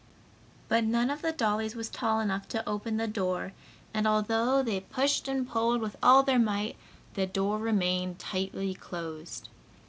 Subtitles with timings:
[0.67, 3.53] But none of the dollies was tall enough to open the door
[3.93, 6.75] and, although they pushed and pulled with all their might,
[7.13, 9.49] the door remained tightly closed.